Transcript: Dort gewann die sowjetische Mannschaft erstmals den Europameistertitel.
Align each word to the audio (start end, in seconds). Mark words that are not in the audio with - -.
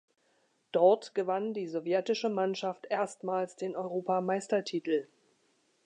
Dort 0.71 1.13
gewann 1.13 1.53
die 1.53 1.67
sowjetische 1.67 2.27
Mannschaft 2.27 2.87
erstmals 2.89 3.55
den 3.55 3.75
Europameistertitel. 3.75 5.05